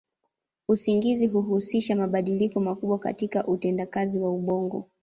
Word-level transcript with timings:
Usingizi 0.67 1.27
huhusisha 1.27 1.95
mabadiliko 1.95 2.59
makubwa 2.59 2.99
katika 2.99 3.47
utendakazi 3.47 4.19
wa 4.19 4.31
ubongo. 4.31 4.89